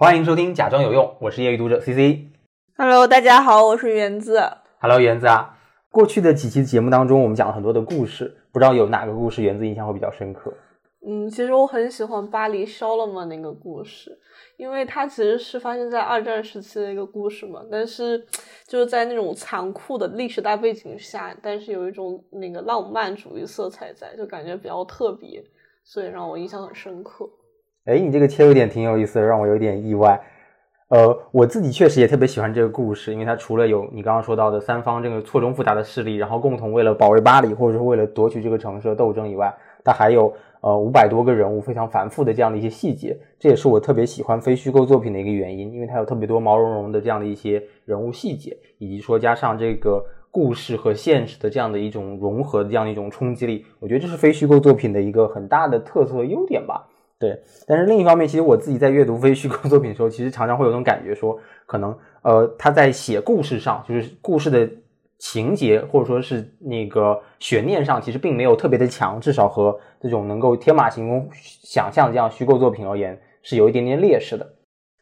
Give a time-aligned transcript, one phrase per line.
[0.00, 2.30] 欢迎收听《假装有用》，我是业余读者 C C。
[2.76, 4.40] Hello，大家好，我是园子。
[4.78, 5.58] Hello，园子啊。
[5.90, 10.54] 过去的几期节目当中，我们讲了很多的故事，不知道有哪个故事园子印象会比较深刻？
[11.04, 14.16] 嗯，其实我很喜欢巴黎烧了吗那个故事，
[14.56, 18.24] 因为它其实是发生在二战时期的一个故事嘛，但是
[18.68, 25.42] 就是在那种残酷的历史大背景下，但是有一种那个浪漫主义色彩在，就感觉比较特别，
[25.82, 27.28] 所以让我印象很深刻。
[27.88, 30.20] 哎，你这个切入点挺有意思的，让我有点意外。
[30.88, 39.50] 呃，我自己确实也特别喜欢这个故事，因为它除了有你刚刚说到的三方这个错综复杂的势力，然后共同为了保卫巴黎或者是为了夺取这个城市的斗争以外，
[39.82, 40.30] 它还有
[40.60, 56.86] 呃五百多个人物非常繁复的这样的一些细节，这也是我特别喜欢非虚构作品的一个原因，因为它有特别多毛茸茸的这样的一些人物细节，以及说加上这个故事和现实的这样的一种融合的这样的一种冲击力，我觉得这是非虚构作品的一个很大的特色优点吧。
[57.20, 64.70] 对，但是另一方面，其实我自己在阅读非虚构作品的时候，其实常常会有种感觉说，可能呃他在写故事上，就是故事的
[65.18, 74.46] 情节或者说是那个悬念上，其实并没有特别的强，至少和这种能够天马行空想象这样虚构作品而言，是有一点点劣势的。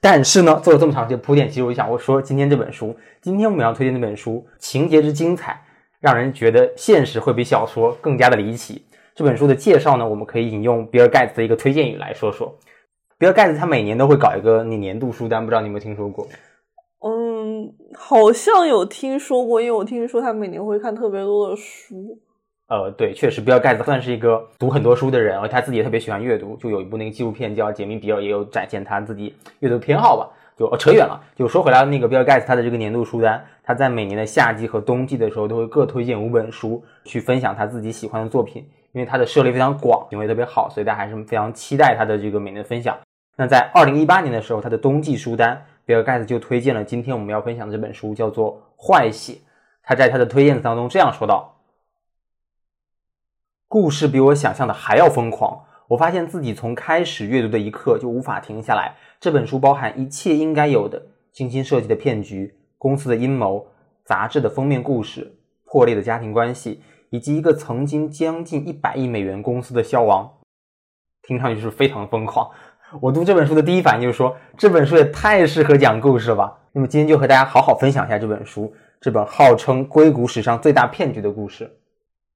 [0.00, 5.60] 但是呢，做了这么长时间铺垫，其实我想我说今天这本书，今天我们要推荐这本书，情节之精彩，
[6.00, 8.86] 让人觉得现实会比小说更加的离奇。
[9.16, 12.54] 这本书的介绍呢，我们可以引用比尔盖茨的一个推荐语来说说。
[13.16, 16.28] 比尔盖茨他每年都会搞一个你年度书单，不知道你有没有听说过？
[17.00, 22.18] 嗯，好像有听说过，因为我听说他每年会看特别多的书。
[22.68, 26.54] 呃，对，确实，比尔盖茨算是一个读很多书的人，而他自己也特别喜欢阅读。
[26.58, 30.28] 就有一部那个纪录片叫《解密比尔》，也有展现他自己阅读偏好吧。
[30.58, 38.62] 就、哦扯远了，就说回来，那个比尔盖茨他的这个年度书单，他在每年的夏季和冬季的时候都会各推荐五本书去分享他自己喜欢的作品。
[38.96, 42.98] 因为他的涉猎非常广，品味特别好，所以大家还是非常期待他的这个每年的分享。
[43.36, 49.34] 那在二零一八年的时候，他的冬季书单，比尔盖茨就推荐了今天我们要分享的这本书，叫做《坏血》。
[49.82, 51.58] 他在他的推荐当中这样说道
[53.68, 55.66] ：“故事比我想象的还要疯狂。
[55.88, 58.94] 我发现自己从开始阅读的一刻就无法停下来。
[59.20, 61.02] 这本书包含一切应该有的：
[61.32, 63.66] 精心设计的骗局、公司的阴谋、
[64.06, 65.36] 杂志的封面故事、
[65.66, 70.30] 破裂的家庭关系。”以及一个曾经将近一百亿美元公司的消亡，
[71.22, 72.50] 听上去是非常疯狂。
[73.00, 76.56] 我读这本书的第一反应就是说，这本书也太适合讲故事了吧。
[76.72, 81.78] 那么今天就和大家好好分享一下这本书，这本号称硅谷史上最大骗局的故事。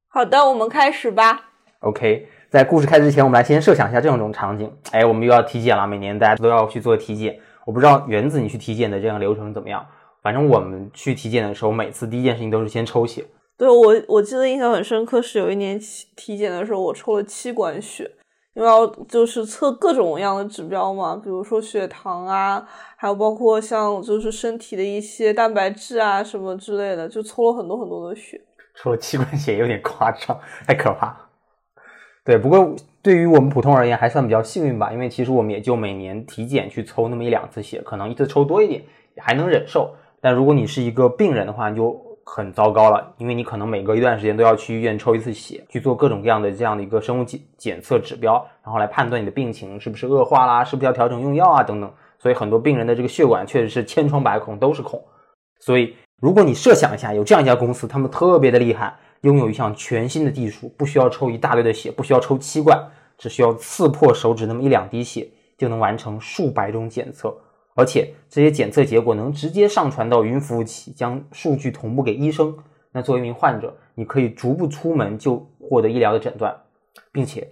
[0.08, 1.50] 好的，我们开始吧。
[1.80, 4.70] OK，在故事开始之前，我们来先设想一下这样一种场景。
[4.90, 7.38] 哎，我们又要体检了，每年大家都要去做体检。
[7.64, 9.86] 我不知道原子你去体检的这样流程怎么样，
[10.20, 13.24] 反正我们去体检的时候，每次第一件事情都是先抽血。
[13.60, 18.10] 对我，我记得印象很深刻，是有一年体体检的时候，我抽了七管血，
[18.54, 22.66] 因为要就是测各种各样的指标嘛，比如说血糖啊，
[22.96, 28.40] 还有包括像就是身体的一些蛋白质啊什么之类的，就抽了很多很多的血。
[28.82, 31.14] 抽了七管血有点夸张，太可怕。
[32.24, 38.82] 对，不过对于我们普通而言还算比较幸运吧，因为其实我们也就每年体检去抽那么一两次血，可能一次抽多一点
[39.18, 39.94] 还能忍受。
[40.22, 51.92] 但如果你是一个病人的话，你就很糟糕了，因为你可能每隔一段时间都要去医院抽一次血，去做各种各样的这样的一个生物检检测指标，然后来判断你的病情是不是恶化啦，是不是要调整用药啊等等。
[52.18, 55.02] 所以很多病人的这个血管确实是千疮百孔，都是孔。
[55.58, 62.78] 所以如果你设想一下，有这样一家公司，他们特别的厉害，拥有一项全新的技术，不需要抽一大堆的血，不需要抽七罐，
[63.16, 65.26] 只需要刺破手指那么一两滴血，
[65.56, 67.34] 就能完成数百种检测。
[67.74, 72.54] 而且这些检测结果能直接上传到云服务器，将数据同步给医生。
[72.92, 76.54] 那作为一名患者，你可以足不出门就获得医疗的诊断，
[77.12, 77.48] 并且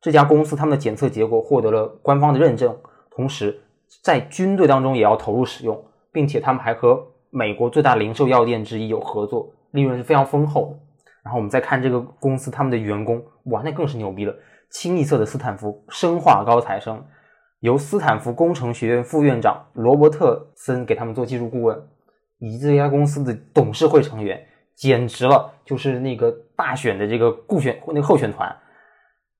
[0.00, 2.76] 这家公司他们的检测结果获得了官方的认证，
[3.10, 3.60] 同时
[4.02, 10.78] 在军队当中也要投入使用，并且他们还和美国最大零售药店之一有合作，利润是非常丰厚的。
[11.22, 14.34] 然后我们再看这个公司他们的员工，哇，那更是牛逼了，
[14.70, 17.04] 清一色的斯坦福生化高材生。
[17.60, 21.78] 由斯坦福工程学院副院长罗伯特森给他们做技术顾问，
[22.38, 24.42] 以及这家公司的董事会成员，
[24.74, 28.56] 简直了，就是那个大选的这个顾选那个候选团，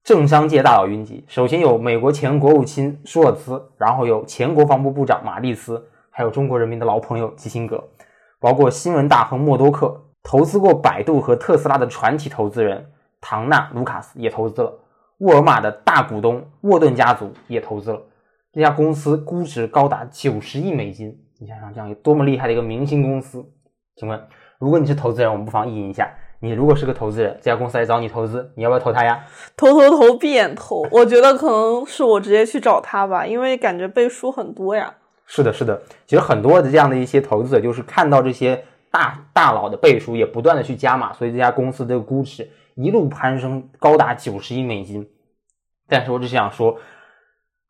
[0.05, 1.25] 政商界大佬云集。
[1.29, 7.83] 首先有美国前国务卿舒尔茨，然后有前国防部部长马蒂斯，还有中国人民的老朋友基辛格，
[8.39, 14.79] 包括新闻大亨默多克，投资过百度和特斯拉的传奇投资人唐纳卢卡斯也投资了，
[15.21, 18.03] 沃尔玛的大股东沃顿家族也投资了。
[18.53, 23.45] 这家公司估值高达九十亿美金，你想想这样有多么厉害的一个明星公司？
[23.95, 24.21] 请问，
[24.59, 29.25] 如果你是投资人，我们不妨意淫一下，你如果是个投资人，这家公司来找你投资，你要不要投他呀？
[29.57, 34.97] 投投投闭眼投，我觉得可能是我直接去找他吧，因为感觉背书很多呀。
[35.27, 45.09] 是的，是的，其实很多的这样的一些投资者，就是看到这些大大佬的背书，也不断的去加码，所以这家公司的估值一路攀升，高达九十亿美金。
[45.87, 46.77] 但是我只想说，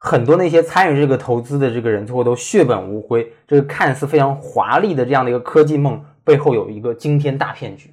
[0.02, 3.31] 很多那些参与这个投资的这个人，最后都血本无归。
[3.47, 7.93] 这个看似非常华丽的这样的一个科技梦，背后有一个惊天大骗局。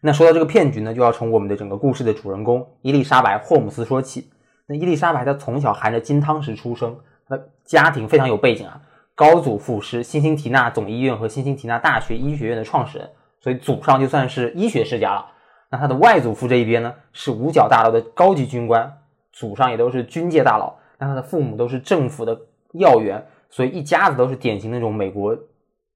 [0.00, 4.32] 那说到这个骗局呢，就要从我们的整个故事的主人公伊丽莎白·霍姆斯说起。
[4.66, 6.98] 那伊丽莎白她从小含着金汤匙出生，
[7.28, 8.80] 她的家庭非常有背景啊，
[9.14, 13.08] 高祖父是辛辛提纳总医院和辛辛提纳大学医学院的创始人，
[13.40, 15.26] 所以祖上就算是医学世家了。
[15.70, 18.92] 那他的外祖父这一边呢，是五角大楼的高级军官，
[19.32, 20.74] 祖上也都是军界大佬。
[21.02, 22.38] 但他的父母都是政府的
[22.74, 25.36] 要员，所以一家子都是典型那种美国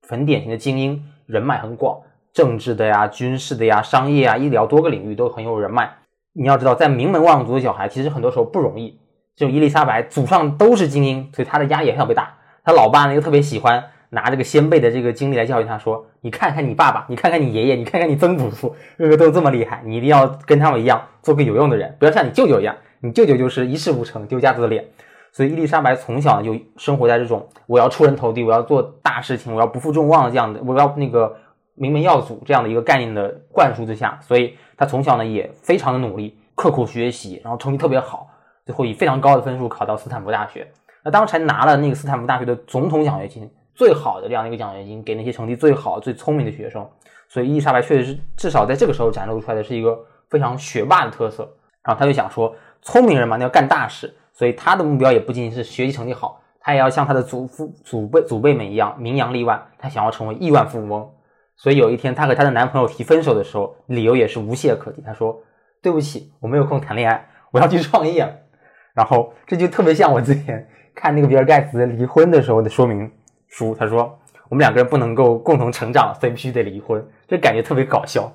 [0.08, 2.00] 很典型的精英，人脉很广，
[2.32, 5.88] 政治的呀、军事的呀、商业啊、医疗多个领域都很有人脉。
[6.32, 8.98] 你要知道，在名门望族的小孩，其实很多时候不容易。
[9.36, 12.34] 就伊丽莎白祖上都是精英，所以他的压力也特别大。
[12.64, 24.84] 他老爸呢又特别喜欢拿这个先辈的这个经历来教育他，说：“你看看你爸爸，你看看你爷爷，你看看你曾祖父，个个都这么厉害，你一定要跟他们一样，做个有用的人，不要像你舅舅一样，你舅舅就是一事无成，丢家子的脸。”
[25.32, 31.36] 所以伊丽莎白从小就生活在这种我要出人头地，我要做大事情，我要不负众望的这样的，我要那个
[31.74, 38.26] 名门耀祖这样的一个概念的灌输之下，所以她从小呢也非常的努力，刻苦学习，然后成绩特别好，
[38.64, 40.66] 最后以非常高的分数考到斯坦福大学。
[41.04, 46.88] 那当时还拿了那个斯坦福大学的总统奖学金，最好的这样的一个奖学金，给那些成绩最好、最聪明的学生。
[47.28, 49.98] 所以伊丽莎白确实是至少在这个时候展露出来的是一个
[50.30, 51.46] 非常学霸的特色。
[51.82, 52.52] 然后他就想说，
[52.86, 54.14] 聪明人嘛，那要干大事。
[54.32, 59.60] 所以他的目标也不仅仅是学习成绩好，他也要像他的祖父、祖辈、祖辈们一样名扬力万。
[59.76, 61.10] 他想要成为亿万富翁。
[61.56, 65.02] 所以有一天，她和她的男朋友提分手的时候，理由也是无懈可击。
[65.02, 65.36] 她说
[65.82, 68.30] ：“对不起，我没有空谈恋爱，我要去创业。”
[68.94, 73.10] 然后这就特别像我之前看那个比尔盖茨离婚的时候的说明
[73.48, 73.74] 书。
[73.74, 74.18] 他说
[74.48, 78.30] ：“我们两个人不能够共同成长，所以必须得离婚。”这感觉特别搞笑。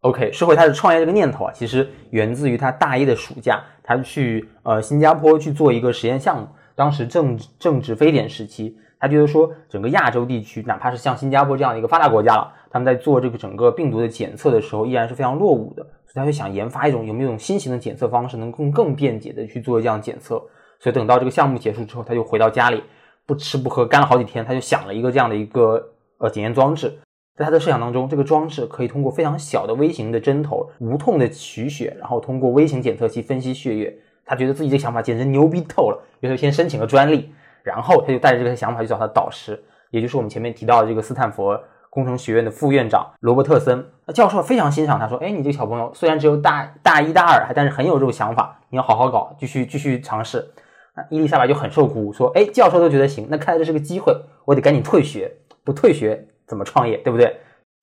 [0.00, 6.48] OK，说回他的创业这个念头啊，其实源自于他大一的暑假，他去呃新加坡去做一个实验项目。
[6.74, 15.82] 当时正正值非典时期，他觉得说整个亚洲地区，哪怕是像新加坡这样的一个发达国家了，他们在做这个整个病毒的检测的时候，依然是非常落伍的。
[16.06, 20.42] 所以他就想研发一种有没有一种新型的检测方式，能更更便捷的去做这样检测。
[20.78, 22.82] 所以等到这个项目结束之后，他就回到家里，
[23.26, 26.98] 不吃不喝干了好几天，他就想了一个这样的一个呃检验装置。
[27.40, 33.96] 在他的设想当中，这个装置可以通过非常小的微型的针头，无痛的取血，然后通过微型检测器分析血液。
[34.26, 37.32] 他觉得自己这个想法简直牛逼透了，于是先申请了专利，
[37.62, 39.58] 然后他就带着这个想法去找他的导师，
[39.90, 41.58] 也就是我们前面提到的这个斯坦福
[41.88, 43.82] 工程学院的副院长罗伯特森。
[44.04, 50.46] 那教授非常欣赏他，说：“哎，你这个小朋友虽然只有大大一、大二，还但是很有这种想法，你要好好搞，继续继续尝试。”
[50.94, 54.14] 那伊丽莎白就很受鼓舞，说：“哎，教授都觉得行，那看来这是个机会，
[54.44, 55.32] 我得赶紧退学，
[55.64, 57.34] 不退学。”怎么创业，对不对？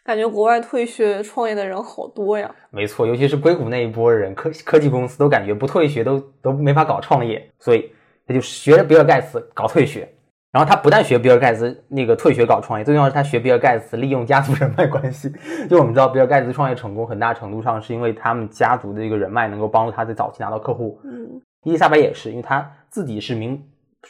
[0.04, 2.54] 感觉国外退学创业的人好多呀。
[2.70, 7.92] 没错，尤其是硅谷那一波人，科科技公司都感觉不退学都都没法搞创业，所以
[8.26, 10.08] 他就学着比尔盖茨搞退学。
[10.52, 15.32] 然后他不但学比尔盖茨那个退学搞创业，最重要是他学比尔盖茨利用家族人脉关系。
[15.70, 21.02] 就我们知道，比尔盖茨创业成功，很大程度上是因为他们家族的这个人脉能够帮助他在早期拿到客户。
[21.04, 23.62] 嗯，伊丽莎白也是，因为他自己是名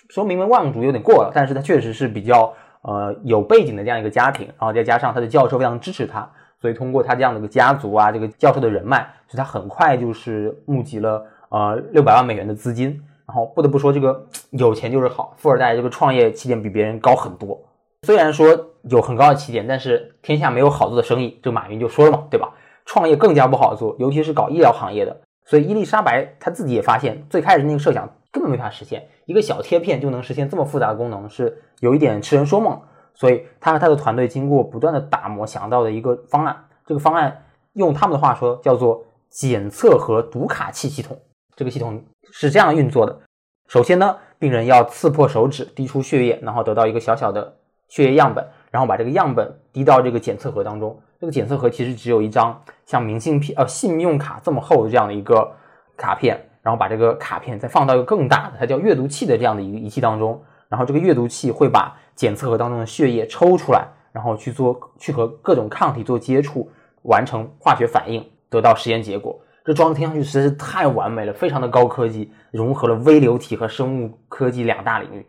[0.09, 2.53] 说名门望族有点过了，但是他确实是比较。
[2.87, 6.27] 呃，有背景的这样一个家庭，然后再加上他的教授非常支持他，
[6.61, 13.03] 所以通过他这样的一个家族啊，这个教授的人脉，所以他很快就是募集了呃六百万美元的资金。
[13.27, 17.61] 然后不得不说，这个有钱就是好，富二代这个创业起点比别人高很多。
[18.03, 22.53] 虽然说有很高的起点，但是天下没有好做的生意，这马云就说了嘛，对吧？
[22.85, 25.17] 创业更加不好做，尤其是搞医疗行业的。
[25.47, 32.79] 所以伊丽莎白她自己也发现，最开始那个设想根本没法实现，一个小贴片就能实现这么复杂的功能，是有一点痴人说梦。
[33.15, 36.55] 所以他和他的团队经过不断的打磨，想到的一个方案。
[36.85, 41.19] 这个方案用他们的话说叫做检测和读卡器系统。
[41.55, 41.99] 这个系统
[42.31, 43.19] 是这样运作的：
[43.67, 47.55] 首先呢，病人要刺破手指，滴出血液，然后得到一个小小的
[47.87, 50.99] 血液样本，然后把这个样本滴到这个检测盒当中。
[51.19, 55.51] 这个检测盒其实只有一张像明信片、呃信用卡这么厚的这样的一个
[55.95, 66.69] 卡片，然后把这个卡片再放到一个更大的，它叫阅读器的这样的一个仪器当中，然后这个阅读器会把检测盒当中的血液抽出来，然后去做去和各种抗体做接触，
[67.03, 69.39] 完成化学反应，得到实验结果。
[69.65, 75.25] 这装置听上去实在是太完美了，非常的高科技，融合了微流体和生物科技两大领域，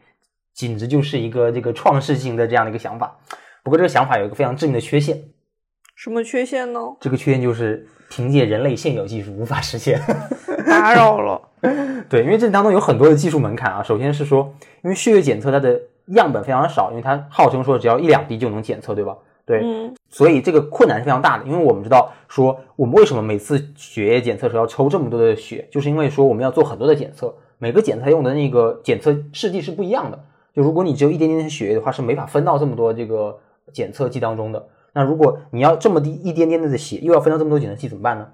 [0.54, 3.16] 简直就是一个这个创世性的这样的一个想法。
[3.64, 5.20] 不过这个想法有一个非常致命的缺陷，
[5.98, 6.78] 什么缺陷呢？
[7.00, 10.00] 这个缺陷就是凭借人类现有技术无法实现。
[10.64, 11.42] 打扰了。
[12.08, 13.82] 对，因为这当中有很多的技术门槛啊。
[13.82, 15.76] 首先是说，因为血液检测它的
[16.06, 19.16] 样本非常少，因为它号称说只要一两滴就能检测，对吧？
[19.44, 21.44] 对，嗯所以这个困难是非常大的。
[21.44, 30.24] 因为我们知道说，我们为什么每次血液检测时候要抽这么多的血，就是因为说我们要做很多的检测，每个检测用的那个检测试剂是不一样的。
[30.54, 33.36] 就如果你只有一点点的血液的话，是没法分到这么多这个
[33.72, 34.64] 检测剂当中的。
[34.98, 38.26] 那如果你要这么低一点点的血，又要分到这么多检测器，怎么办呢？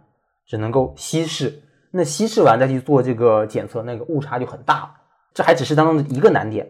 [0.47, 1.61] 只能够稀释。
[1.91, 4.91] 那稀释完再去做这个检测，那个误差就很大了。
[5.35, 6.67] 这还只是当中的一个难点，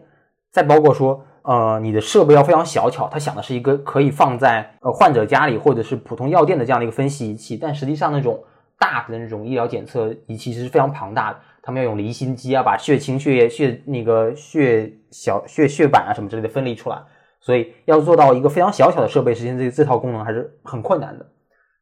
[0.51, 8.43] 再包括说，呃，你的设备要非常小巧，它想的是一个可以放在呃患者家里或者是普通药店的这样的一个分析仪器，但实际上那种
[8.77, 17.01] 大的那种医疗检测仪器是非常庞大的，他们要用离心机啊，把血清、血液、血那个血小血血板啊什么之类的分离出来，
[17.45, 21.23] 所以要做到一个非常小巧的设备实现这这套功能还是很困难的。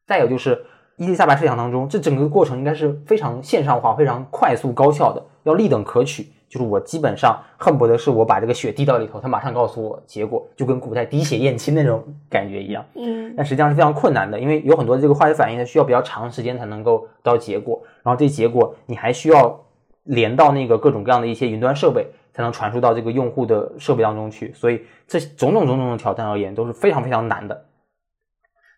[0.06, 0.62] 再有就是
[0.98, 6.26] 伊丽莎白设想当中，这整个过程应该是非常线上化、非常快速高效的，要立等可取。
[6.50, 12.84] 就是我基本上恨不得是我把这个血滴到里头，他马上告诉我结果，就跟古代滴血验亲那种感觉一样。
[12.94, 19.64] 嗯但实际上是非常困难的，因为有很多这个化学反应，呢需要比较长时间才能够得到结果，然后这结果你还需要
[20.04, 27.64] 连到那个各种各样的一些云端设备，才能传输到这个用户的设备当中去，所以这种种种种的挑战而言都是非常非常难的。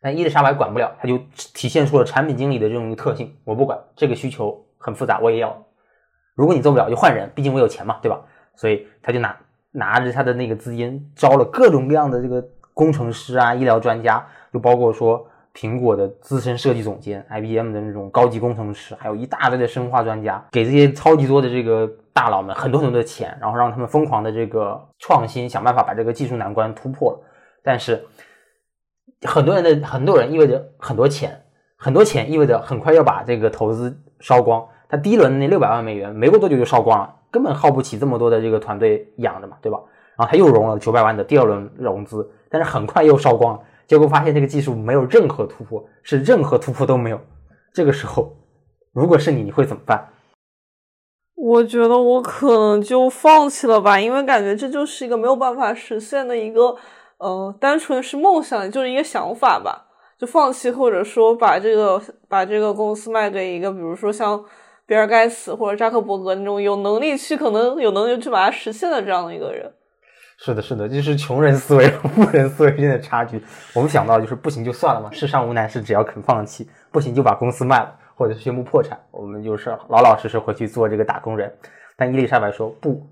[0.03, 5.67] 但伊丽莎白管不了，她就体现出了产品经理的这种特性，我不管这个需求很复杂，我也要。
[6.35, 8.21] 如果你做不了，就换人，毕竟我有钱嘛，对吧？
[8.55, 9.37] 所以他就拿
[9.73, 27.21] 拿着他的那个资金，招了各种各样的这个工程师啊、医疗专家，就包括说苹果的资深设计总监、IBM 的那种高级工程师，还有一大堆的生化专家，给这些超级多的这个大佬们很多很多的钱，然后让他们疯狂的这个创新，想办法把这个技术难关突破了。
[27.65, 28.05] 但是
[29.23, 31.41] 很多人的很多人意味着很多钱，
[31.79, 34.63] 很多钱意味着很快要把这个投资烧光。
[34.91, 39.81] 他第一轮那六百万美元没过多久就烧光了，根本耗不起这么多的这个团队养着嘛，对吧？
[40.17, 47.21] 然后他又融了九百万的第二轮融资，但是很快又烧光了，结果发现这个技术没有任何突破，是任何突破都没有。
[47.73, 48.37] 这个时候，
[48.93, 50.09] 如果是你，你会怎么办？
[51.35, 56.75] 我觉得我可能就放弃了吧，因为感觉这就是一个没有办法实现的一个，
[57.19, 59.87] 呃，单纯是梦想，就是一个想法吧，
[60.19, 64.43] 就放弃，或者说把这个把这个公司卖给一个，比如说像
[64.87, 69.71] 比尔盖茨或者扎克伯格那种有能力去，可能有能力去把它实现的这样的一个人。
[70.38, 73.43] 是的，是的，这是穷人思维和富人思维之间的差距。
[73.75, 81.52] 我们想到就是不行就算了嘛，世上无难事，只要肯放弃，不行就把公司卖了，或者是宣布破产，我们就是老老实实回去做这个打工人。
[81.97, 83.02] 但伊丽莎白说不，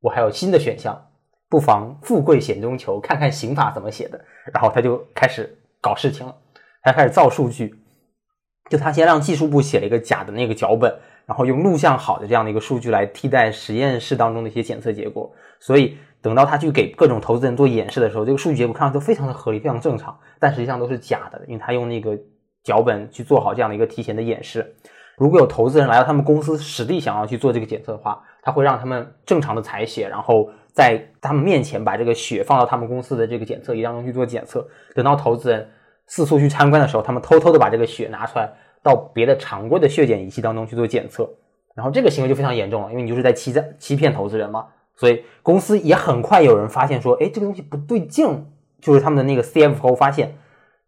[0.00, 1.02] 我还有新的选项，
[1.48, 4.20] 不妨富贵险中求，看看刑法怎么写的。
[4.52, 6.36] 然后他就开始搞事情了，
[6.82, 7.74] 他开始造数据，
[8.68, 22.18] 就他先让技术部写了一个假的那个脚本，然后用录像好的这样的一个数据来替代实验室当中的一些检测结果，所以等到他去给各种投资人做演示的时候，这个数据结果看上去都非常的合理，非常正常，但实际上都是假的，因为他用那个
[22.64, 24.74] 脚本去做好这样的一个提前的演示。
[25.18, 34.66] 如果有投资人来到他们公司实地想要去做这个检测的话，他会让他们正常的采血，然后在他们面前把这个血放到他们公司的这个检测仪当中去做检测。
[34.96, 35.68] 等到投资人
[36.08, 38.52] 四处去参观的时候，他们偷偷的把这个血拿出来
[38.82, 41.30] 到别的常规的血检仪器当中去做检测，
[41.76, 44.66] 然后这个行为就非常严重了，因为你就是在欺诈欺骗投资人嘛。
[44.96, 48.46] 所以公司也很快有人发现说，哎，这个东西不对劲，
[48.80, 50.34] 就是他们的那个 CFO 发现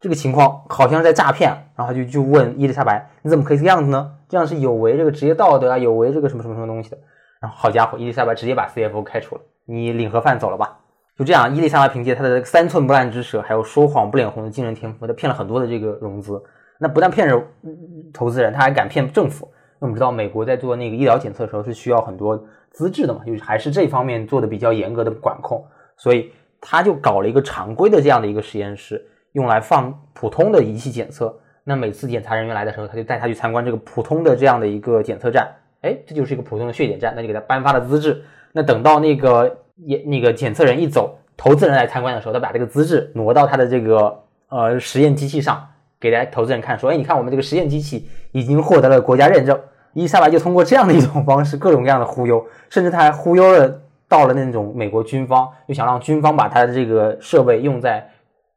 [0.00, 4.14] 这个情况好像在诈骗，然后他就就问伊丽莎白，你怎么可以这个样子呢？
[4.28, 6.98] 这样是有违这个职业道德啊，有违这个什么什么什么东西的。
[7.40, 10.78] 然后好家伙，伊丽莎白直接把 CFO 开除了，你领盒饭走了吧。
[11.16, 16.42] 就这样，伊丽莎白凭借她的三寸不烂之舌，还有说谎不脸红的惊人天赋，她骗了很多的这个融资。
[16.78, 17.76] 那不但骗着嗯
[18.12, 19.50] 投资人，他还敢骗政府。
[19.80, 25.64] 那我们知道，美国在做那个医疗检测的时候是需要很多资质的嘛，就是还是这方面做的比较严格的管控，
[25.96, 31.36] 所以他就搞了一个常规的这样的一个实验室，用来放普通的仪器检测。
[31.64, 35.46] 那每次检查人员来的时候，他就带他去参观这个普通的这样的一个检测站，
[35.82, 38.22] 哎，这就是一个普通的血检站，那就给他颁发了资质。
[38.52, 45.68] 那等到那个也那个检测人一走，投资人来参观的时候，他把这个资质挪到他的这个呃实验机器上，
[46.00, 49.60] 给大家投资人看，说，哎，你看我们这个实验机器已经获得了国家认证。
[49.94, 58.08] 伊丽莎白就通过这样的一种方式，各种各样的忽悠，甚至他还忽悠了到了那种美国军方，就想让军方把他的这个设备用在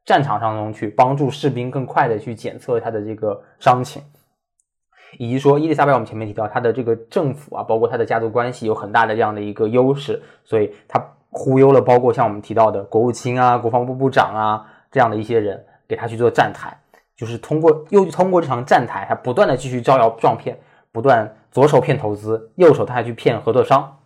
[0.04, 4.02] 战场上中去，帮助士兵更快的去检测他的这个伤情。
[5.18, 10.98] 以及说，伊丽莎白我们前面提到，她的这个政府啊，包括她的家族关系有很大的这样的一个优势，所以她
[11.28, 16.74] 忽悠了包括像我们提到的国务卿啊、国防部部长啊这样的一些人，给他去做站台，
[17.14, 20.58] 就是通过又通过这场站台，还不断的继续招摇撞骗，
[20.92, 23.96] 不断左手骗投资，右手他还去骗合作商。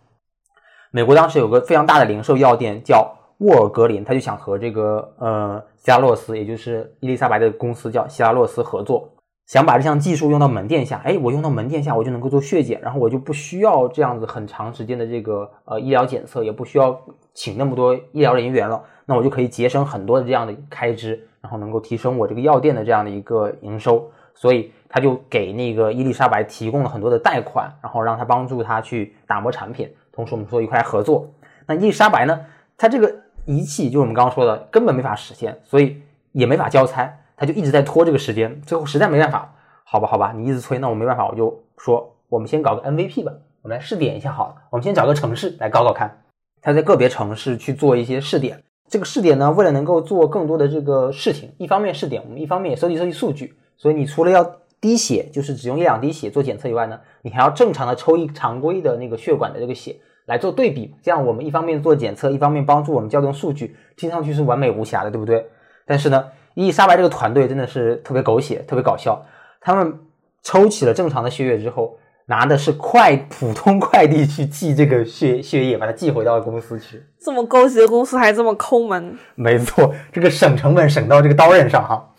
[0.89, 9.09] 美国当时有个非常大的零售药店叫沃尔格林，他就想和这个呃希拉洛斯，也就是伊丽莎白的公司叫希拉洛斯合作，
[9.45, 11.01] 想把这项技术用到门店下。
[11.03, 16.99] 哎，我用到门店下，我就能够做血检，然后我就不需要这样子很长时间的这个呃医疗检测，也不需要
[17.33, 24.09] 请那么多医疗人员了，那我就可以节省很多的这样的开支，然后能够提升我这个药店的这样的一个营收。
[24.33, 29.91] 所以他就给那个伊丽莎白提供了很多的贷款，然后让他帮助他去打磨产品。
[30.11, 31.29] 同时，我们说一块合作。
[31.65, 32.39] 那伊丽莎白呢？
[32.77, 33.13] 她这个
[33.45, 36.01] 仪器就是我们刚刚说的，根本没法实现，所以
[36.31, 38.61] 也没法交差，他就一直在拖这个时间。
[38.61, 39.53] 最后实在没办法，
[39.83, 44.55] 好吧，好吧，你一直催，那我没办法，我就说我们先搞个 MVP 吧，我们来试点一下好了。
[44.69, 46.19] 我们先找个城市来搞搞看。
[46.61, 48.61] 他在个别城市去做一些试点。
[48.89, 53.55] 这个试点呢，为了能够做更多的这个事情，一方面试点，我们一方面也收集收集数据。
[53.77, 54.43] 所以你除了要
[54.79, 65.45] 滴血，就是只用一两滴血做检测以外呢，你还要正常的抽一常规的那个血管的这个血来做对比，这样我们一方面做检测，一方面帮助我们校正数据，听上去是完美无瑕的，对不对？
[65.85, 69.25] 但是呢，伊丽莎白这个团队真的是特别狗血，特别搞笑。
[69.61, 69.99] 他们
[70.43, 77.01] 抽起了正常的血液之后，拿的是快普通快递去寄这个血血液，把它寄回到公司去。
[77.19, 82.13] 这么高级的公司还这么抠门，没错，这个省成本省到这个刀刃上哈。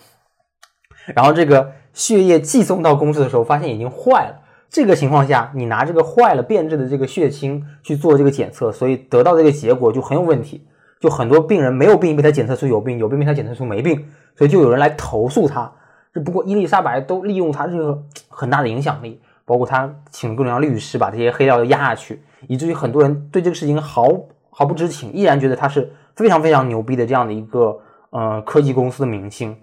[1.15, 4.37] 然后这个血液寄送到公司的时候，发现已经坏了。
[4.71, 10.65] 这个情况下，你拿这个坏了变质的这个血清去做这个检测，所以得到这个结果就很有问题。
[11.01, 14.05] 就很多病人没有病被他检测出有病，有病被他检测出没病，
[14.37, 15.73] 所以就有人来投诉他。
[16.15, 24.09] 只不过伊丽莎白都利用他这个很大的影响力，包括他请各种各样律师把这些黑料都压下去，以至于很多人对这个事情毫
[24.51, 27.77] 毫不知情，依然觉得他是非常非常牛逼的这样的一个
[28.11, 29.57] 呃科技公司的明星。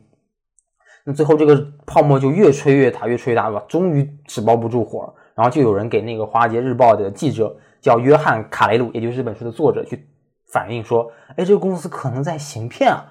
[1.05, 10.07] 那最后这个泡沫就越吹越大，越吹越大吧，终于纸包不住火，然后就有人给那个《华尔街日报》的记者叫约翰·卡雷鲁，也就是这本书的作者去
[10.51, 13.05] 反映说，哎，这个公司可能在行骗啊。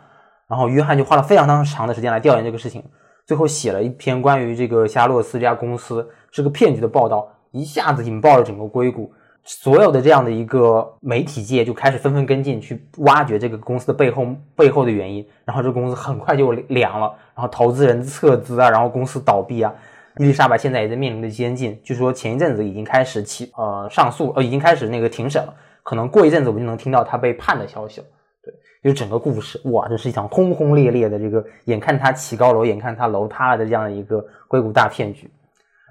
[0.48, 2.84] 然后约翰就花了非常非常长的时间来调研这个事情，
[3.26, 9.12] 最后写了一篇关于这个夏洛斯这家公司是个骗局的报道，一下子引爆了整个硅谷。
[9.44, 14.26] 所有的这样的一个媒体界就开始纷纷跟进，去挖掘这个公司的背后
[14.56, 19.72] 背后的原因，然后这个公司很快就凉了，然后投资人撤资啊，然后公司倒闭啊。
[20.18, 25.52] 伊丽莎白现在也在面临着监禁，据说前一阵子已经开始起呃上诉，呃已经开始那个庭审了，
[25.82, 28.06] 可能过一阵子我们就能听到他被判的消息了。
[28.42, 28.54] 对，
[28.84, 35.28] 就整个故事，哇，这是一场轰轰烈烈的这个，眼看他起高楼，眼看他楼塌了的这样的一个硅谷大骗局。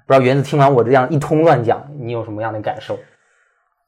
[0.06, 2.98] 不知道园子听完我这样一通乱讲，你有什么样的感受？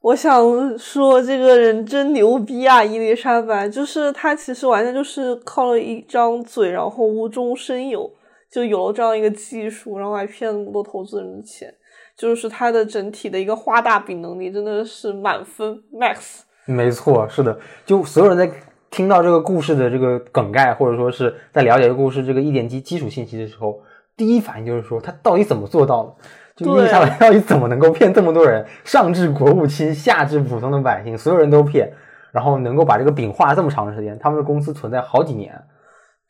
[0.07, 2.85] 我想说，这个人真牛逼啊！
[2.85, 8.09] 伊丽莎白，就是他其实完全就是靠了一张嘴，然后无中生有，
[8.49, 11.75] 就有了这样一个技术，然后还骗那么多投资人的钱，
[12.16, 16.42] 就是他的整体的一个画大饼能力真的是满分 max。
[16.66, 18.49] 没错，是的，就所有人在
[18.92, 23.81] 听到这个故事的这个梗概，或者说是在了解这个故事这个一点基基础信息的时候，
[24.16, 26.14] 第一反应就是说他到底怎么做到的？
[26.57, 31.92] 就伊丽莎白到底怎么能够骗这么多人，上至国务卿，下至普通的百姓，所有人都骗，
[32.33, 34.19] 然后能够把这个饼画这么长时间？
[34.19, 35.55] 他们的公司存在好几年。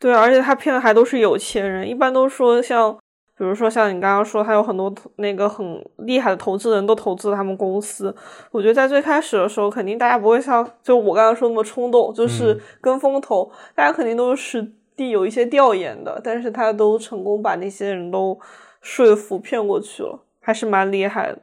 [0.00, 2.92] 对，而且他骗的还都是有钱人，一般都说像，
[3.38, 5.64] 比如说像你刚刚说，他有很多那个很
[5.98, 8.12] 厉害的投资人都投资了他们公司。
[8.50, 18.36] 我觉得在最开始的时候，肯定大家不会像就我刚刚说那么冲动，就是跟风投，大家肯定都是实地有一些调研的，但是他都成功把那些人都。
[18.86, 21.38] 说服骗过去了，还是蛮厉害的。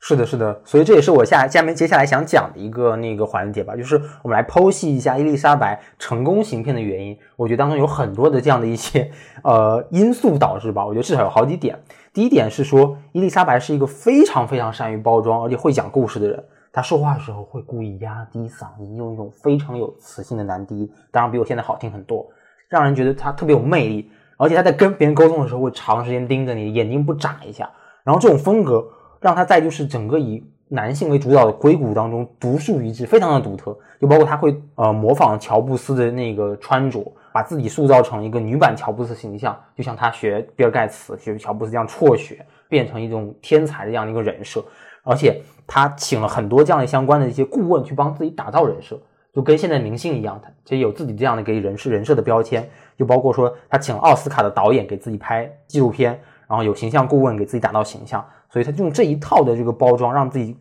[0.00, 7.14] 是的，是的，所以这也是我下下面接下来想讲的一个那个环节吧，就是我们来剖析一下伊丽莎白成功行骗的原因。
[7.36, 9.10] 我觉得当中有很多的这样的一些
[9.44, 10.86] 呃因素导致吧。
[10.86, 11.78] 我觉得至少有好几点。
[12.14, 16.42] 第一点是说，伊丽莎白是一个非常非常善于包装而且会讲故事的人。
[16.72, 22.26] 她说话的时候会故意压低嗓音，用一种非常有磁性的男低，当然比我现在好听很多，
[22.70, 24.10] 让人觉得她特别有魅力。
[24.36, 27.70] 而且他在跟别人沟通的时候，会长时间盯着你，眼睛不眨一下。
[28.04, 28.86] 然后这种风格
[29.20, 33.76] 让他在就是整个以男性为主导的硅谷当中独树一帜，非常的独特。
[33.98, 44.62] 就包括他会呃模仿乔布斯的那个穿着，把自己塑造成一个女版乔布斯形象，就像他学比尔盖茨、学乔布斯这样辍学，变成一种天才的这样的一个人设。
[45.02, 48.98] 而且他请了很多这样的相关的一些顾问去帮自己打造人设。
[49.36, 56.18] 就跟现在明星一样，他其实有自己这样的一个人设人设的标签，就包括说他请奥斯卡的导演给自己拍纪录片，
[56.48, 60.56] 然后有形象顾问给自己打造形象，所以他用这一套的这个包装，让自己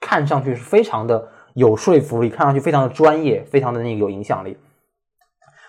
[0.00, 4.56] 看上去是非常的有说服力，看上去非常的专业，非常的那个有影响力。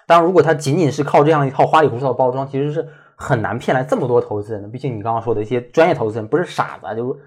[0.08, 4.68] 当然，如果他仅仅是靠这样一套花里胡哨的包装，其实是很难骗来这么多投资人的。
[4.68, 7.20] 毕竟你刚刚说的一些专业投资人不是傻子，啊，就是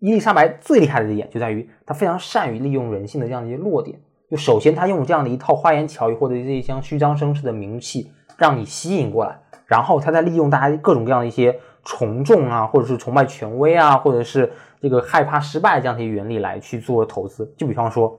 [0.00, 3.96] 伊丽莎白最厉害的一点就在于她非常善于利用人性的这样的一些弱点。
[4.36, 17.52] 首先他用这样的一套花言巧语或者这一箱虚张声势的名气让你吸引过来，然后他再利用大家各种各样的一些从众啊，或者是崇拜权威啊，或者是这个害怕失败这样的一些原理来去做投资。
[17.56, 18.18] 就比方说，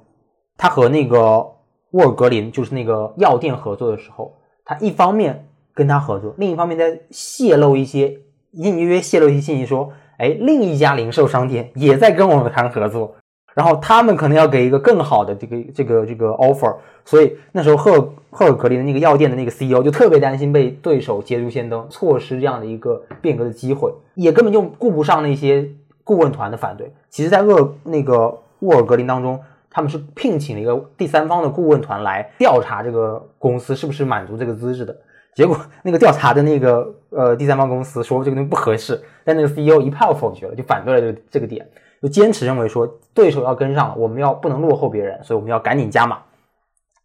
[0.57, 1.45] 他和那个
[1.91, 8.19] 沃尔格林就是那个药店合作的时候，他一方面跟他合作，另一方面在泄露一些
[8.51, 13.15] 隐隐约约泄露一些信息，说，哎，另一家零售商店也在跟我们谈合作，
[13.55, 25.67] 然后他们可能要给一个更好的这个这个这个 offer，所以那时候赫赫尔格林的那个药店的那个 CEO 就特别担心被对手捷足先登，错失这样的一个变革的机会，也根本就顾不上那些
[26.03, 26.93] 顾问团的反对。
[27.09, 29.39] 其实，在厄那个沃尔格林当中，
[29.69, 34.93] 他们是聘请了一个第三方的顾问团来调查这个公司是不是满足这个资质的。
[35.33, 41.67] 结果那个调查的那个呃第三方公司说这个东西不合适，但那个 CEO 一炮否决了，就反对了这个这个点，
[42.05, 46.19] 就坚持认为说对手要跟上了，我们要不能落后别人，所以我们要赶紧加码。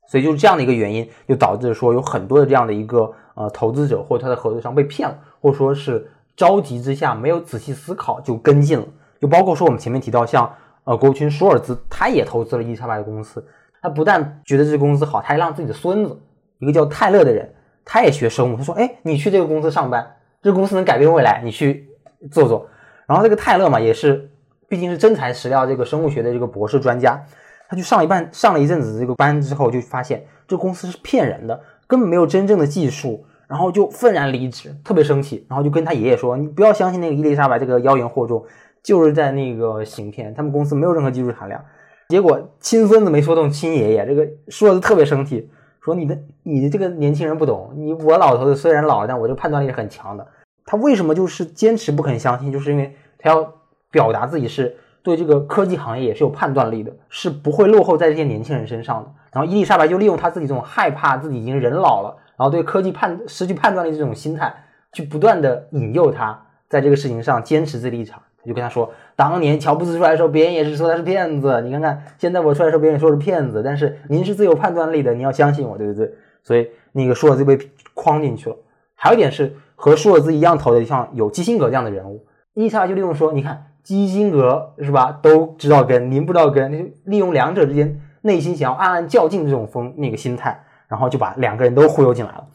[0.06, 8.84] 所以就是这样的一个原因，就导致说有很多的这样的一个呃投资者或者他的合作商被骗了，或者说是着急之下没有仔细思考就跟进了。
[9.18, 10.52] 就包括说我们前面提到像
[10.84, 13.42] 呃国务卿舒尔兹，他也投资了伊丽莎白的公司，
[13.80, 16.20] 他不但觉得这个公司好，他还让自己的孙子
[16.58, 17.50] 一个叫泰勒的人，
[17.86, 21.88] 他也学生物，他说哎你去这个公司上班，这个公司能改变未来，你去
[22.30, 22.68] 做做。
[23.06, 24.30] 然后这个泰勒嘛也是
[24.70, 27.20] 毕竟是真材实料这个生物学的这个博士专家。
[27.68, 38.44] 他去上一半上了一阵子这个班之后，就发现这公司是骗人的，根本没有真正的技术，然后就愤然离职，特别生气，然后就跟他爷爷说：“你不要相信那个伊丽莎白这个妖言惑众，
[38.82, 41.60] 就是在那个行骗，他们公司没有任何技术含量。”
[42.08, 45.48] 结果亲孙子没说动亲爷爷，这个说的特别生气，
[45.80, 50.26] 说：“你的你的这个年轻人不懂，你我老头子虽然老，但我这个判断力是很强的。”
[50.66, 52.50] 他为什么就是坚持不肯相信？
[52.50, 53.54] 就是因为他要
[53.90, 54.76] 表达自己是。
[55.02, 59.10] 对这个科技行业也是有判断力的，是不会落后在这些年轻人身上的。
[59.32, 64.54] 然后伊丽莎白就利用她自己这种害怕自己已经人老了，然后对科技判失去判断力这种心态，
[64.92, 68.20] 去不断的引诱他在这个事情上坚持自己立场。
[68.42, 76.12] 他就跟他说，当年乔布斯出来的时候，别人也是说他是骗子，你看看现在我出来的时候，别人也说是骗子，但是您是最有判断力的，你要相信我，对不对？
[76.42, 77.58] 所以那个舒尔兹被
[77.94, 78.56] 框进去了。
[78.94, 83.68] 还有一点是和舒尔兹一样投的，像有基辛格这样的人物，伊丽莎白就利用说，你看。
[83.90, 85.18] 基辛格是吧？
[85.20, 92.46] 都知道跟您不知道跟，利用两者之间内心想要暗暗较劲这种风那个心态，然后就把两个人都忽悠进来了。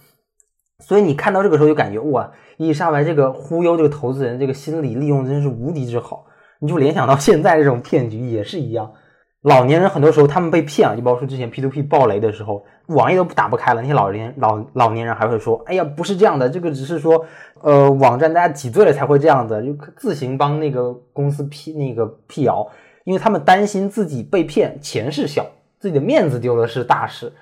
[0.80, 6.26] 所以你看到这个时候就感觉哇，伊丽莎白这个忽悠这个投资人这个心理利用真是无敌之好。
[6.60, 8.93] 你就联想到现在这种骗局也是一样。
[9.41, 17.26] 老年人很多时候他们被骗了，就包括说之前 P to P 爆雷的时候，网页都打不开了，那些老年老老年人还会说：“哎呀，不是这样的，这个只是说，
[17.62, 22.67] 呃，网站大家挤兑了才会这样子，就自行帮那个公司辟那个辟谣，
[23.04, 25.45] 因为他们担心自己被骗，钱是小，
[25.80, 27.34] 自己的面子丢了是大事。”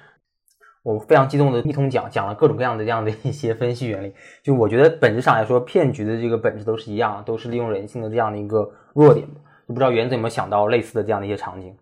[0.83, 4.13] 我非常激动的一通讲，讲了各种各样的这样的一些分析原理。
[4.43, 9.25] 就我觉得本质上来说，骗局的这个本质都是一样，都是利用人性的这样的一个弱点。
[9.65, 11.73] 就不知道原子有没有想到类似的这样的一些场景。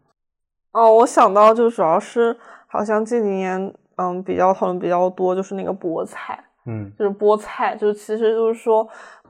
[0.74, 2.38] 哦，我想到就主要是
[2.72, 8.88] 好像近几年，嗯，比较讨论比较多，就是那个菠菜，嗯，就是菠菜，就是其实就是说，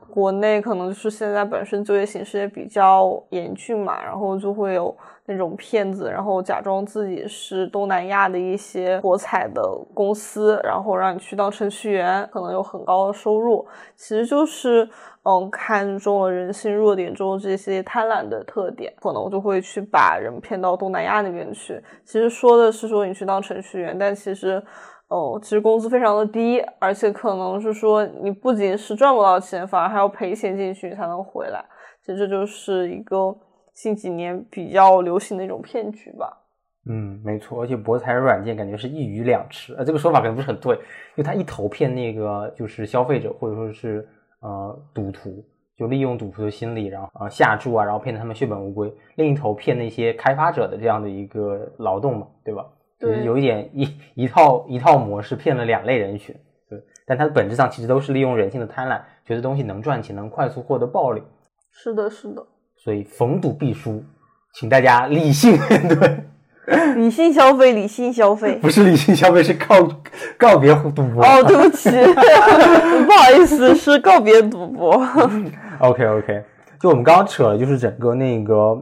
[0.08, 9.62] 国内可能就是现在本身就业形势也比较严峻嘛，然后就会有那种骗子，然后假装自己是东南亚的一些博彩的
[9.94, 14.88] 公司，然后让你去当程序员，可能有很高的收入，其实就是。
[15.24, 21.80] 嗯，看中了人性弱点中这些贪婪的特点，可能就会去把人骗到东南亚那边去。
[22.04, 24.60] 其实说的是说你去当程序员，但其实，
[25.06, 31.64] 哦，其实工资非常的低，而且可能是说你不仅是赚不到钱，反而还要赔钱进去才能回来。
[32.04, 33.32] 其实这就是一个
[33.74, 36.38] 近几年比较流行的一种骗局吧。
[36.88, 40.82] 嗯，没错，而且博彩软件感觉是一鱼两吃，呃，这个说法可能不是很对，因
[41.16, 44.08] 为他一头骗那个就是消费者或者说是。
[44.44, 45.40] 呃，赌徒
[45.76, 48.92] 就利用赌徒的心理，然后呃下注啊，然后骗得他们血本无归。
[49.14, 52.66] 另一头骗那些开发者的这样的一个劳动嘛，对吧？
[52.98, 56.34] 对，有一点一一套一套模式骗了两类人群。
[56.68, 61.22] 对，但它的本质上其实都是利用人性的贪婪，觉得东西能赚钱，能快速获得暴利。
[61.70, 62.44] 是的，是的。
[62.82, 64.02] 所以逢赌必输，
[64.54, 66.24] 请大家理性面 对。
[66.96, 69.88] 理性消费，理性消费，不是理性消费，是告
[70.38, 71.24] 告别赌博。
[71.24, 71.90] 哦，对不起，
[73.04, 74.92] 不好意思，是告别赌博。
[75.80, 76.44] OK OK，
[76.80, 78.80] 就我们刚刚扯了，就是整个那个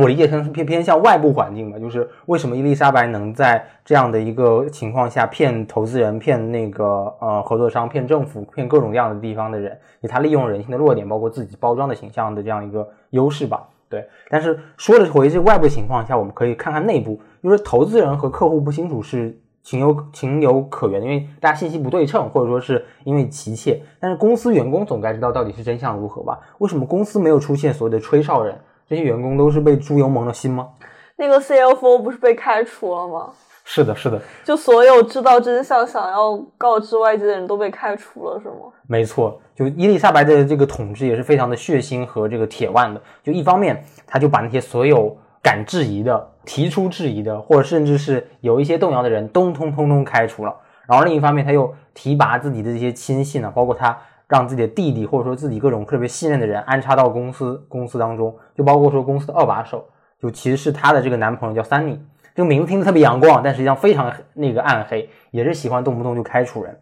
[0.00, 13.66] 我理解成是偏偏向外部环境吧，就是为什么伊丽莎白能在这样的一个情况下骗投资人、骗那个呃合作商、骗政府、骗各种各样的地方的人，以他利用人性的弱点，包括自己包装的形象的这样一个优势吧。
[13.88, 23.80] 对，但是说了回这外部情况下，我们可以看看内部，就是投资人和客户不清楚是情有情有可原的，因为大家信息不对称，或者说是因为急切。
[24.00, 26.40] 但是公司员工总该知道到底是真相如何吧？
[26.58, 28.58] 为什么公司没有出现所谓的吹哨人？
[28.88, 30.68] 这些员工都是被猪油蒙了心吗？
[31.16, 33.32] 那个 CFO 不是被开除了吗？
[33.66, 38.54] 是的，是的，就所有知道真相、想要告知外界的人都被开除了，是吗？
[38.86, 39.40] 没错。
[39.54, 43.00] 就伊丽莎白的这个统治也是非常的血腥和这个铁腕的。
[43.22, 50.54] 就一方面，他就把那些所有敢质疑的、提出质疑的，或者甚至是有一些动摇的人，通通通通开除了。
[50.86, 53.96] 然后另一方面，他又提拔自己的这些亲信呢，包括他
[54.28, 59.86] 让自己的弟弟或者说自己各种特别信任的人安插到公司公司当中，就包括说公司的二把手，
[60.20, 61.98] 就其实是他的这个男朋友叫三妮。
[62.34, 66.76] 这个名字听着特别阳光，但实际上非常那个暗黑，也是喜欢动不动就开除人。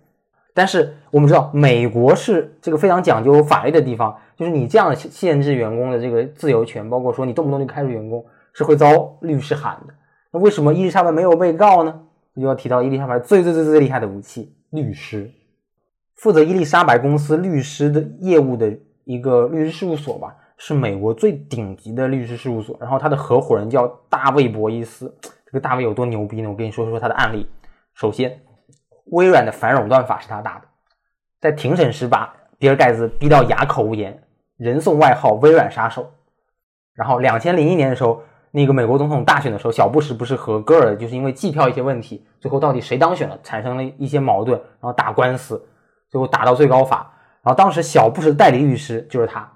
[0.55, 9.95] 但是我们知道，美国是这个非常讲究法律的地方，就是你这样限制员工的这个自由权，包括说你动不动就开除员工，是会遭律师喊的。
[10.33, 12.01] 那为什么伊丽莎白没有被告呢？
[12.35, 15.31] 就要提到伊丽莎白最最最最厉害的武器——律师。
[16.17, 22.75] 负责伊丽莎白公司律师的业务的一个律师事务所吧，是美国最顶级的律师事务所。
[22.81, 25.15] 然后他的合伙人叫大卫·博伊斯。
[25.53, 26.49] 这个大卫有多牛逼呢？
[26.49, 27.47] 我跟你说说他的案例。
[27.93, 28.41] 首先，
[29.11, 30.63] 微软的反垄断法是他打的，
[31.43, 34.23] 在庭审时把比尔盖茨逼到哑口无言，
[34.57, 36.11] 人送外号“微软杀手”。
[36.97, 45.63] 然后，两千零一年的时候，那个美国总统大选的时候，小布什不是和戈尔就是因为计票一些问题，最后到底谁当选了，产生了一些矛盾，然后打官司，
[46.09, 47.13] 最后打到最高法。
[47.43, 49.53] 然后当时小布什代理律师就是他，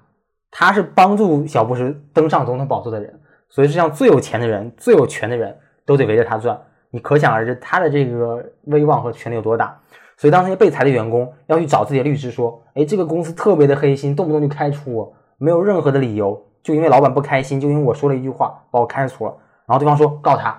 [0.51, 5.57] 他是帮助小布什登上总统宝座的人，所以是像最有钱的人、最有权的人。
[5.87, 6.59] 都得围着他转，
[6.91, 9.79] 你可想而知他的这个威望和权力有多大。
[10.17, 20.49] 所以当那些被裁的员工要去找自己的律师说：“哎，这个公司特别的黑心，动不动就开除我，没有任何的理由，就因为老板不开心，就因为我说了一句话把我开除了。”然后对方说告他，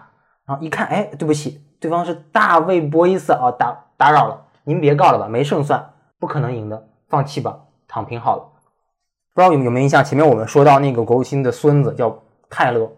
[0.46, 8.42] 然后一看，哎，对不起，对方是大卫·波伊斯啊，打打扰了，您别告了吧，没胜算，不可能赢的，放弃吧，躺平好了。
[9.34, 10.04] 不知道有有没有印象？
[10.04, 12.16] 前面我们说到那个国务卿的孙子叫
[12.48, 12.88] 泰勒。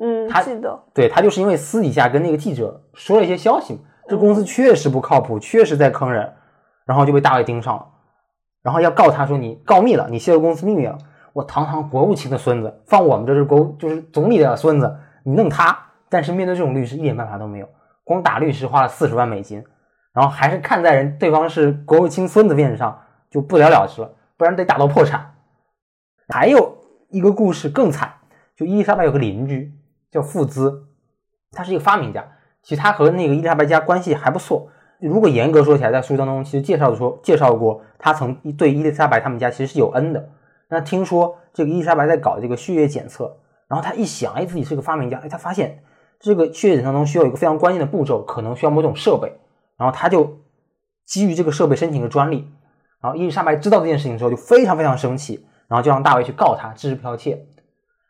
[0.00, 6.32] 嗯，他记得，对他就是因为私底下跟那个记者说了一些消息，这公司确实不靠谱，确实在坑人，
[6.86, 7.86] 然后就被大卫盯上了，
[8.62, 10.96] 然后要告他说你告密了，你泄露公司秘密了。
[11.34, 15.76] 我堂堂国务卿的孙子，放我们这是国就是总理的孙子，你弄他。
[16.08, 17.68] 但是面对这种律师一点办法都没有，
[18.02, 19.62] 光打律师花了四十万美金，
[20.12, 22.98] 然后还是看在人对方是国务卿孙子面子上
[23.30, 25.34] 就不了了之了，不然得打到破产。
[26.28, 26.78] 还有
[27.10, 28.10] 一个故事更惨，
[28.56, 29.72] 就伊丽莎白有个邻居。
[30.10, 30.86] 叫富兹，
[31.52, 32.26] 他是一个发明家。
[32.62, 34.68] 其实他和那个伊丽莎白家关系还不错。
[35.00, 40.28] 如果严格说起来，在书当中其实介绍的说介绍过，他曾对伊丽莎白他们家其实是有恩的。
[40.68, 45.82] 那听说这个伊丽莎白在搞这个血液检测，然后他一想，哎，自己是个发明家，哎，他发现
[46.18, 49.32] 这个血液检测中需要一个非常关键的步骤，可能需要某种设备，
[49.76, 50.40] 然后他就
[51.06, 52.50] 基于这个设备申请个专利。
[53.00, 57.46] 然后伊丽莎白知道这件事情之后，就非常非常生气，然后就让大卫去告他知识剽窃。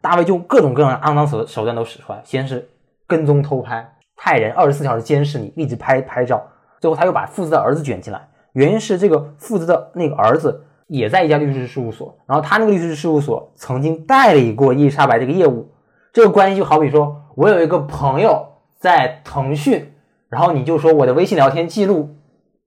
[0.01, 2.69] 大卫就各种各样的肮脏手手段都使出来，先是
[3.07, 6.41] 跟踪偷拍，派人二十四小时监视你，一直拍拍照。
[6.81, 15.69] 最后他又把父子的儿子卷进来，原因是这个父子的那个儿子也在一家律师事务所，然后他那个律师事务所曾经代理过伊丽莎白这个业务。
[16.13, 18.47] 这个关系就好比说我有一个朋友
[18.79, 19.93] 在腾讯，
[20.29, 22.17] 然后你就说我的微信聊天记录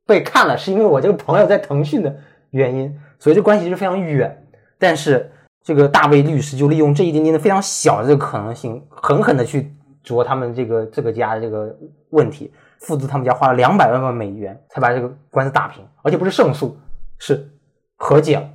[0.05, 2.17] 被看了，是因为我这个朋友在腾讯的
[2.49, 4.45] 原因，所以这关系是非常远，
[4.77, 5.31] 但是。
[5.63, 9.71] 这个大卫律师就利用这一点点的非常小的这个可能性，狠狠的去
[10.04, 11.76] 啄他们这个这个家的这个
[12.10, 12.52] 问题。
[12.80, 16.76] 父子他们家花了两百万万美元才把这个官司打平，而且不是胜诉，
[17.19, 17.47] 是
[17.95, 18.52] 和解，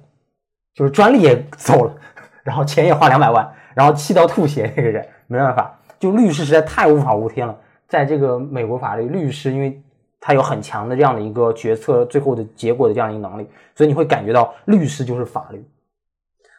[0.75, 1.95] 就是专利也走了，
[2.43, 4.75] 然后钱也花两百万，然后气到吐血。
[4.77, 7.57] 那个人没办法，就律师实在太无法无天了。
[7.87, 9.81] 在这个美国法律，律师因为
[10.19, 15.65] 他有很强的这样的一个决策最后的结果的这样一个能力，所以你会感觉到律师就是法律。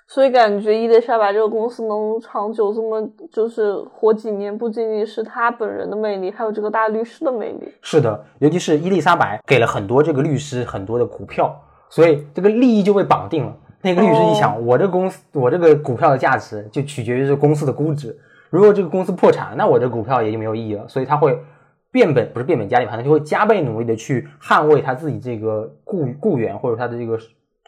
[0.07, 7.69] 所以感觉伊丽莎白这个公司能长久这么就是活几年，不仅仅是她本人的魅力，还有这个大律师的魅力。
[7.81, 11.53] 是的，尤其是伊丽莎白给了很多这个律师很多的股票，
[11.89, 13.53] 所以这个利益就被绑定了。
[13.81, 18.17] 那个律师一想，我这公司我这个股票的价值就取决于这公司的估值。
[18.49, 20.87] 如果这个公司破产，那我这股票也就没有意义了。
[20.87, 21.37] 所以他会
[21.91, 27.19] 变本不是变本加厉，反正就会加倍努力的去捍卫他自己这个雇雇员或者他的这个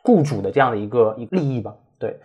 [0.04, 1.74] 雇主的这样的一个一利益吧。
[2.00, 2.18] 对，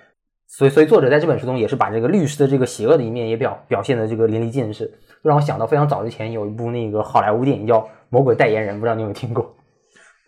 [0.47, 4.87] 所以，所以作者在这本书中也是把这个律师的这个邪恶的一面也表表现的这个淋漓尽致，
[5.23, 9.55] 就让我想到非常早之前有一部那个好莱坞电影叫《魔鬼代言人》，不知道你有没有听过？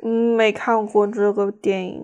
[0.04, 2.02] 嗯，没看过这个电影。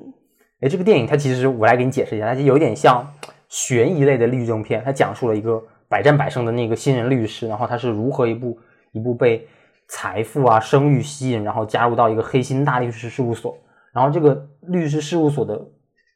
[0.61, 3.07] 哎，这个电影它其实我来给你解释一下，它就有点像
[3.49, 8.57] 悬疑类的律政片，它讲述了一个百战百胜的那个新人律师，然后他是如何一步
[8.93, 9.47] 一步被
[9.89, 13.59] 财富啊、声誉吸引，然后加入到一个黑心大律师事务所，
[13.93, 15.61] 然后这个律师事务所的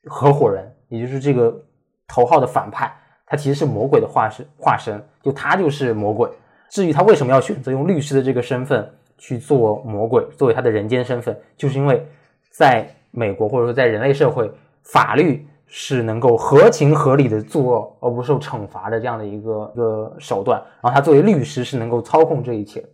[0.04, 1.54] 合伙人，也就是这个
[2.06, 2.92] 头号的反派，
[3.26, 6.30] 他其实是魔鬼的化身，化身就他就是魔鬼。
[6.68, 12.04] 至于他为什么要选择用律师的这个身份去做魔鬼，作为他的人间身份，就是因为
[12.50, 14.50] 在美国或者说在人类社会，
[14.82, 20.60] 法律是能够合情合理的作恶而不受惩罚的这样的一个一个手段。
[20.82, 22.84] 然后他作为律师是能够操控这一切。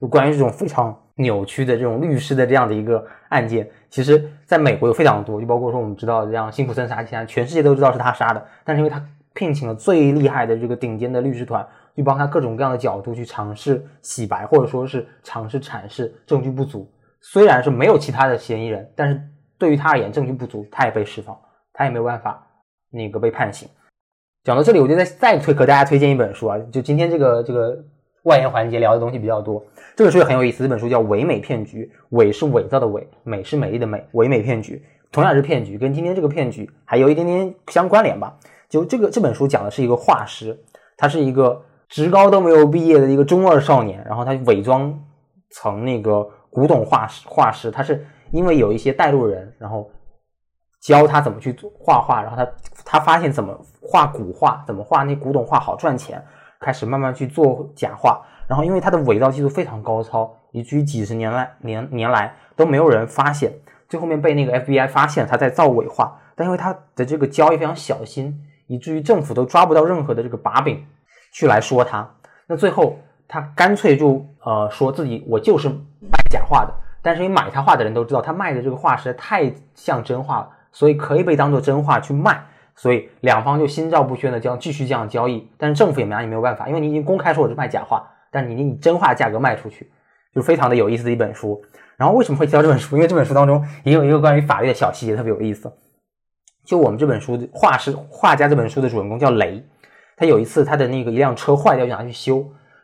[0.00, 16.90] 就关于这种非常扭曲的这种律师的这样的一个案件，其实在美国有非常多，就包括说我们知道这样辛普森杀妻案，全世界都知道是他杀的，但是因为他聘请了最厉害的这个顶尖的律师团，去帮他各种各样的角度去尝试洗白，或者说是尝试阐释证据不足。
[17.20, 19.20] 虽然是没有其他的嫌疑人，但是
[19.58, 21.36] 对于他而言证据不足，他也被释放，
[21.72, 22.46] 他也没有办法
[22.90, 23.68] 那个被判刑。
[24.44, 27.76] 讲到这里，我就再再推给大家推荐一本书啊，就今天这个这个
[28.24, 29.64] 外延环节聊的东西比较多，
[29.96, 30.62] 这本书也很有意思。
[30.62, 38.36] 这本书叫《伪美骗局》，伪是伪造的伪，美是美丽的美，伪美骗局同样是骗局，跟今天这个骗局还有一点点相关联吧。
[38.68, 40.58] 就这个这本书讲的是一个画师，
[40.96, 44.98] 他是一个职高都没有毕业的一个中二少年，然后他伪装
[45.50, 49.90] 成那个古董画师画师，他是因为有一些带路人，然后
[50.82, 52.46] 教他怎么去画画，然后他
[52.84, 56.22] 他发现怎么画古画，怎么画那古董画好赚钱，
[56.60, 63.52] 开始慢慢去做假画，然后因为他的伪造技术非常高超，以至于几十年来年年来都没有人发现，
[63.88, 70.84] 最后面被那个 FBI 发现他在造伪画，但因为他的这个交易非常小心，以至于政府都抓不到任何的这个把柄
[71.32, 72.08] 去来说他，
[72.46, 82.42] 那最后他干脆就呃说自己我就是卖假画的，但是因为买他画的人都知道他卖的这个画实在太像真画了，所以可以被当做真画去卖，
[82.78, 89.90] 所以两方就心照不宣的将继续这样交易，但是政府也拿你没有办法，因为你已经公开说我是卖假画，但是你以真画价格卖出去，
[90.32, 91.60] 就非常的有意思的一本书。
[91.96, 92.94] 然后为什么会提到这本书？
[92.94, 95.72] 因为这本书当中也有一个关于法律的小细节特别有意思。
[96.64, 99.60] 就我们这本书画师画家这本书的主人公叫雷，
[100.16, 102.36] 他有一次他的那个一辆车坏掉，就拿去修，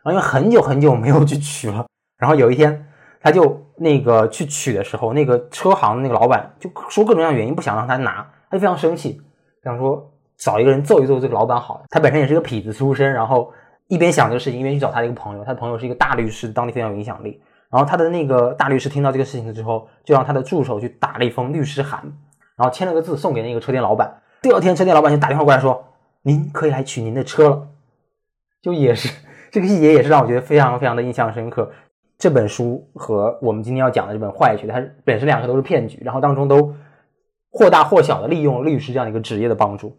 [0.03, 1.85] 然后因为很久很久没有去取了，
[2.17, 2.85] 然后有一天
[3.21, 9.21] 他就那个去取的时候，那个车行的那个老板就说各种各样的原因不想让他拿，他就非常生气，
[9.65, 11.85] 想说找一个人揍一揍这个老板好了。
[11.89, 13.51] 他本身也是个痞子出身，然后
[13.87, 17.41] 一边想这个事情，一边去找他的一个朋友，他的朋友是一个大律师，当地非常有影响力。
[17.71, 21.99] 然后他的那个大律师听到这个事情之后，就让他的助手去打了一封律师函，
[22.55, 24.21] 然后签了个字送给那个车店老板。
[24.41, 25.83] 第二天，车店老板就打电话过来说
[26.21, 27.67] ：“您可以来取您的车了。”
[28.61, 29.11] 就也是
[29.51, 31.69] 这个细节，也是让我觉得非常非常的印象深刻。
[32.17, 36.73] 这本书和我们今天要讲的这本《坏学》，它本身两个都是骗局，然后当中都
[37.57, 39.97] 或大或小的利用了律师这样的一个职业的帮助。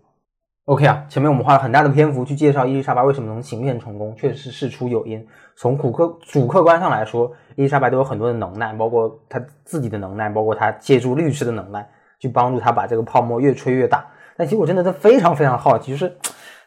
[0.67, 5.27] OK 啊，前面我们花了很大的篇幅去介绍伊丽莎白为什么能行骗成功，确实是事出有因。
[5.57, 11.89] 从主客主客观上来说，伊丽莎白都有很多的能耐，包括她自己的能耐，包括她借助律师的能耐，
[12.19, 14.05] 去帮助她把这个泡沫越吹越大。
[14.37, 16.15] 但其实我真的是非常非常好奇，就是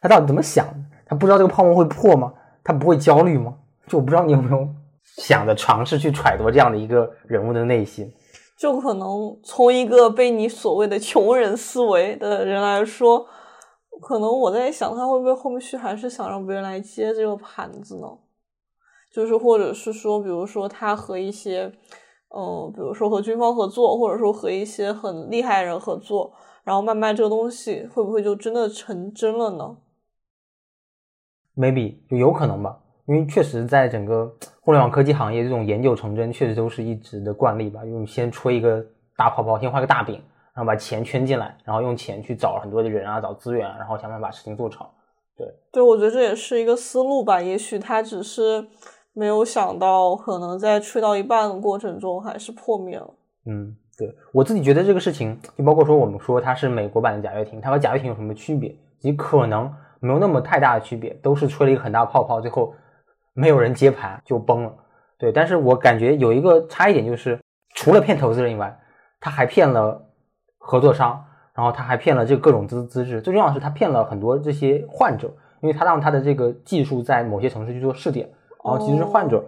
[0.01, 0.65] 她到底怎么想？
[1.05, 2.33] 她不知道这个泡沫会破吗？
[2.63, 3.53] 她不会焦虑吗？
[3.85, 4.67] 就我不知道你有没有
[5.03, 8.11] 想着尝试去揣度这样的一个人物的内心。
[8.59, 13.25] 就可能从一个被你所谓的穷人思维的人来说，
[14.01, 18.17] 可能我在想，他会不会后续还是想让别人来接这个盘子呢？
[19.09, 21.71] 就是或者是说，比如说他和一些，
[22.35, 26.33] 嗯，比如说和军方合作，或者说和一些很厉害人合作，
[26.65, 29.77] 然后慢慢这个东西会不会就真的成真了呢
[31.55, 37.83] ？maybe 就有可能吧，因为确实在整个互联网科技行业，这种研究成真确实都是一直的惯例吧。
[37.83, 38.85] 用先吹一个
[39.17, 40.21] 大泡泡，先画个大饼，
[40.53, 44.85] 然后把钱圈进来，然后用钱去找很多的人啊，找资源啊，然后想办法把事情做成。
[45.35, 47.41] 对，对我觉得这也是一个思路吧。
[47.41, 48.63] 也许他只是
[49.13, 53.09] 没有想到，可能在吹到一半的过程中还是破灭了。
[53.47, 58.69] 嗯，对我自己觉得这个事情，就包括说我们说它是美国版的贾跃亭，它和贾跃亭有什么区别？
[58.99, 62.71] 其实可能没有那么太大的区别，都是吹了一个很大泡泡，最后
[63.39, 64.73] 没有人接盘就崩了。
[65.17, 67.39] 对，但是我感觉有一个差异点就是，
[67.75, 68.77] 除了骗投资人以外，
[69.19, 70.01] 他还骗了
[70.57, 71.23] 合作商，
[71.53, 78.29] 然后他还骗了这个各种资资质，最重要的是他骗了很多这些患者，因为他让他的这个技术在某些城市去做试点，
[78.63, 79.43] 然后其实患者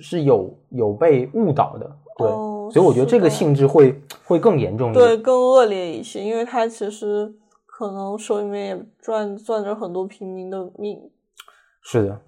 [0.00, 5.06] 是有有被误导的，对，哦所以我觉得这个性质会会更严重一点。
[5.06, 7.32] 对，更恶劣一些，因为他其实
[7.66, 10.98] 可能手里面也攥攥着很多平民的命。
[11.82, 12.20] 是的，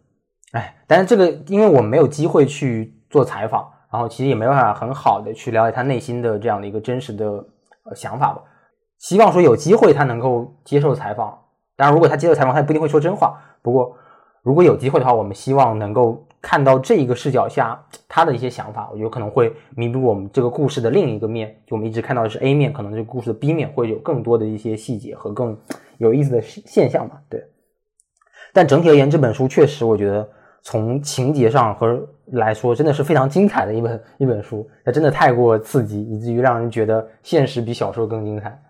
[0.53, 7.27] 哎，但是这个因为我们没有机会去做采访，然后其实也没办法很好的去了解他内心的这样的一个真实的
[7.85, 8.43] 呃想法吧。
[8.99, 11.39] 希望说有机会他能够接受采访，
[11.77, 13.39] 当然如果他接受采访，他也不一定会说真话。
[13.63, 13.95] 不过
[14.43, 17.79] 如果有机会的话，我们希望能够看到这一个视角下
[18.09, 21.55] 他的一些想法，我觉得可能会弥补我们这个故事的另一个面。
[21.67, 25.59] 就我们一直看到的是 A 面，可能这个故事的 B 面会有更多的一些细节和更
[25.99, 27.21] 有意思的现现象吧。
[27.29, 27.45] 对，
[28.53, 30.29] 但整体而言，这本书确实我觉得
[30.63, 31.99] 从情节上和
[32.33, 34.69] 来说，真的是非常精彩的一本一本书。
[34.85, 38.61] 它真的太过刺激，以至于让人觉得现实比小说更精彩。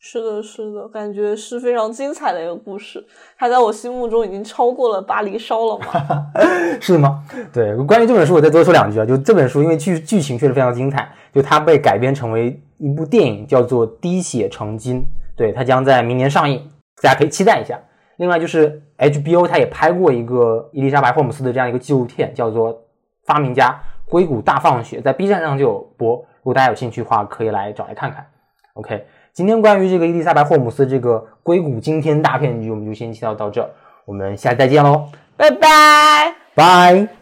[0.00, 3.04] 是的，是的，感觉是非常精彩的一个故事。
[3.36, 6.26] 它在我心目中已经超过了《巴黎烧了》嘛？
[6.80, 7.24] 是吗？
[7.52, 9.04] 对，关于这本书，我再多说两句啊。
[9.04, 15.00] 就这本书，因为剧剧情确实非常精彩，就它被改编成为一部电影，叫做《滴血成金》。
[15.36, 16.70] 对，它将在明年上映，
[17.02, 17.76] 大家可以期待一下。
[18.18, 22.74] 另外就是 HBO，它也拍过一个伊丽莎白·霍姆斯的这样一个纪录片，叫做
[23.24, 26.16] 《发明家硅谷大放血》，在 B 站上就有播。
[26.16, 28.26] 如果大家有兴趣的话，可以来找来看看。
[28.74, 29.06] OK。
[29.34, 33.70] 今天关于这个伊丽莎白·霍姆斯这个硅谷惊天大骗局，我们就先介绍到这，
[34.04, 37.17] 我们下期再见喽，拜拜，拜。